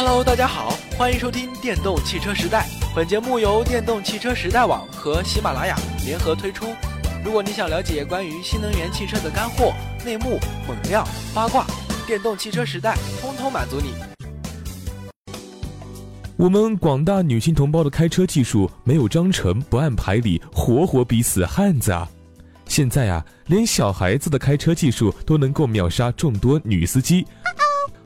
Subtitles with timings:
[0.00, 2.68] Hello，大家好，欢迎收听电动汽车时代。
[2.94, 5.76] 本节目由电动汽车时代网和喜马拉雅
[6.06, 6.66] 联合推出。
[7.24, 9.74] 如果你想了解关于新能源汽车的干货、
[10.04, 10.38] 内幕、
[10.68, 11.66] 猛料、八卦，
[12.06, 13.92] 电动汽车时代通通满足你。
[16.36, 22.08] 我们广大女性同胞的开车技术没有章程，不按牌理，活活逼死汉子啊！
[22.66, 27.26] 现在啊，连小孩子的开车技术都能够秒杀众多女司机，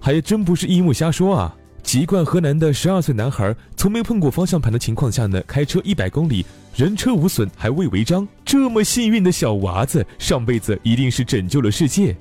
[0.00, 1.54] 还真不是一木瞎说啊！
[1.82, 8.26] 籍贯河南的十二岁男孩，从没碰过方向盘的情况下呢，开车一百公里，人车无损，还未违章。
[8.44, 12.16] 这么幸运的小娃子，上辈子一定是拯救了世界。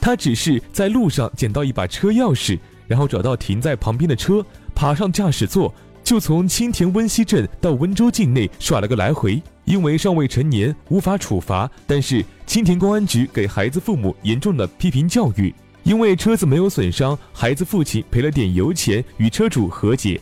[0.00, 9.40] 他只是在路上捡到一把车钥匙，然后找到停在旁边的车，爬上驾驶座，就从青田温溪镇到温州境内耍了个来回。
[9.66, 15.54] 因为尚未成年，无法处罚，但是青田公安局给孩子父母严重的批评教育。
[15.82, 20.20] 因为车子没有损伤，孩子父亲赔了点油钱，与车主和解。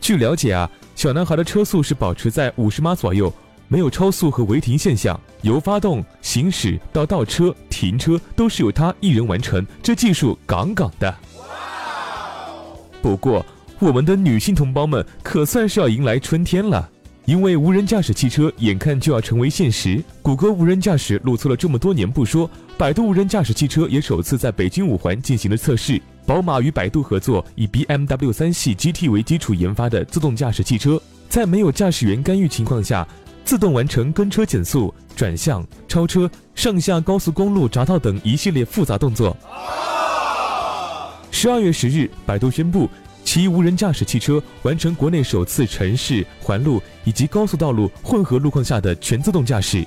[0.00, 3.32] 据了解啊，小男孩的车速是保持在五十码左右，
[3.68, 5.18] 没有超速和违停现象。
[5.42, 11.14] 由发动、行驶到倒车、停车都是由他一人完成，这技术杠杠的。
[13.00, 13.44] 不过，
[13.80, 16.88] 我们的女性同胞们可算是要迎来春天了。
[17.24, 26.00] 因为无人驾驶汽车眼看就要成为现实，谷歌无人驾驶露出了这么多年不说，百度无人驾驶汽车也首次在北京五环进行了测试。
[26.26, 33.06] 宝马与百度合作，以 BMW 三系 GT 为基础研发的自动驾驶汽车，在没有驾驶员干预情况下，
[33.44, 39.36] 自动完成跟车、减速、转向、超车、上下高速公路匝道等一系列复杂动作。
[41.30, 42.88] 十二月十日，百度宣布。
[43.32, 49.82] 其无人驾驶汽车完成国内首次城市环路以及高速道路混合路况下的全自动驾驶。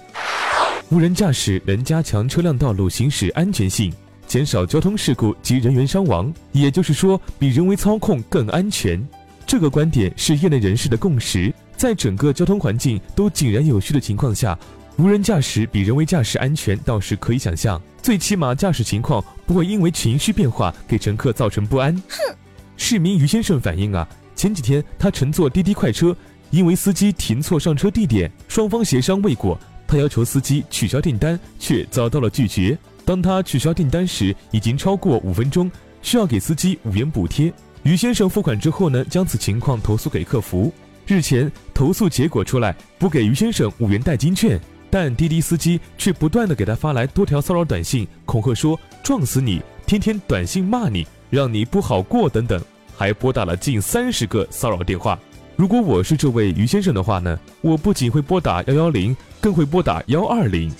[0.90, 3.94] 无人驾驶能加强车辆道路行驶安全性，
[4.26, 9.00] 减少交通事故及人员伤亡，也就是说，比人为操控更安全。
[9.46, 11.54] 这个观点是业内人士的共识。
[11.78, 14.58] 在整个交通环境都井然有序的情况下，
[14.98, 17.80] 无人驾驶比人为驾驶安全倒是可以想象。
[18.02, 21.94] 最起码驾驶情况不会因为情绪变化给乘客造成不安。
[22.10, 22.36] 哼。
[22.78, 26.16] 市民于先生反映啊，前几天他乘坐滴滴快车，
[26.52, 32.78] 因为司机停错上车地点，双方协商未果，他要求司机取消订单，却遭到了拒绝。
[33.04, 35.72] 当他取消订单时，已经超过五分钟，
[36.02, 37.54] 需要给司机五元补贴。
[37.84, 40.74] 于先生付款之后呢，将此情况投诉给客服。
[41.08, 44.60] 日前投诉结果出来，补给于先生五元代金券，
[44.90, 51.06] 但滴滴司机却不断的给他发来多条骚扰短信，恐吓说撞死你，天天短信骂你。
[51.36, 52.60] 让你不好过等等，
[52.96, 55.20] 还拨打了近三十个骚扰电话。
[55.58, 60.72] 如果我是这位于先生的话呢，我不仅会拨打幺幺零，更会拨打幺二零。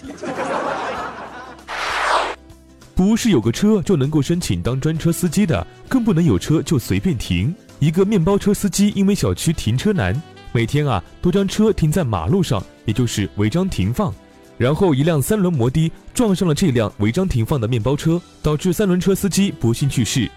[2.96, 7.54] 不是有个车就能够申请当专车司机的，更不能有车就随便停。
[7.80, 10.20] 一个面包车司机因为小区停车难，
[10.54, 14.14] 每天啊都将车停在马路上，也就是违章停放。
[14.58, 20.32] 然后一辆三轮摩的撞上了这辆违章停放的面包车，导致三轮车司机不幸去世。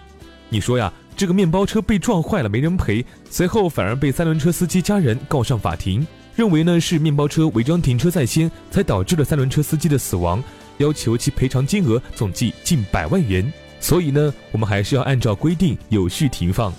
[0.49, 6.05] 你说呀，这个面包车被撞坏了没人赔，随后反而被三轮车司机家人告上法庭，
[6.35, 10.43] 认为呢是面包车违章停车在先，才导致了三轮车司机的死亡，
[10.77, 13.51] 要求其赔偿金额总计近百万元。
[13.79, 16.73] 所以呢，我们还是要按照规定有序停放。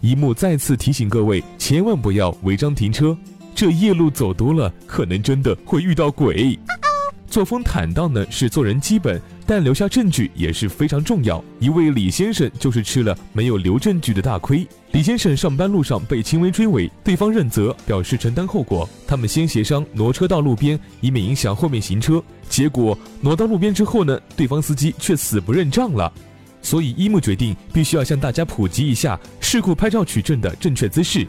[0.00, 3.16] 一幕再次提醒各位，千万不要违章停车。
[3.54, 6.58] 这夜路走多了，可能真的会遇到鬼。
[7.32, 11.42] 作风坦荡呢是做人基本，但留下证据也是非常重要。
[11.58, 14.68] 一位李先生就是吃了没有留证据的大亏。
[14.90, 18.86] 李先生上班路上被轻微追尾，对方认责，表示承担后果。
[19.06, 22.22] 他们先协商挪车到路边，以免影响后面行车。
[22.50, 26.12] 结果挪到路边之后呢，对方司机却死不认账了。
[26.60, 31.26] 所以一木决定必须要向大家普及一下事故拍照取证的正确姿势。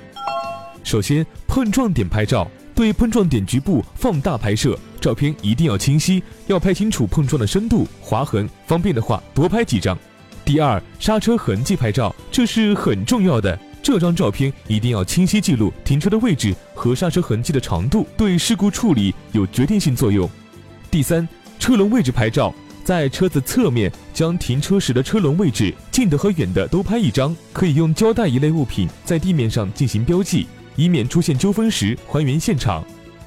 [0.83, 9.97] 首先，碰撞点拍照，对碰撞点局部放大拍摄，照片一定要清晰，要拍清楚碰撞的深度、划痕，方便的话多拍几张。
[10.43, 20.29] 第二，刹车痕迹拍照，这是很重要的，这张照片一定要清晰记录停车的位置和刹车痕迹的长度，对事故处理有决定性作用。
[20.89, 21.27] 第三，
[21.59, 22.53] 车轮位置拍照，
[22.83, 30.47] 在车子侧面将停车时的车轮位置近的和远的都拍一张，可以用胶带一类物品在地面上进行标记。
[30.75, 32.83] 以免出现纠纷时还原现场。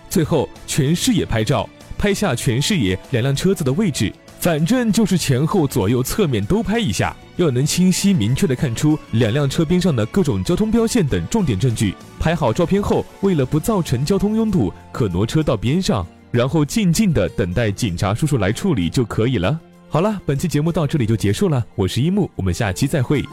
[0.09, 11.95] 最后，全视野拍照，拍下全视野两辆车子的位置，反正就是前后左右侧面都拍一下，要能清晰明确的看出两辆车边上的各种交通标线等重点证据。
[12.19, 19.59] 拍好照片后，为了不造成交通拥堵，可挪车到边上，然后静静的等待警察叔叔来处理就可以了。
[19.89, 23.25] 好了，本期节目到这里就结束了，我是一木，我们下期再会。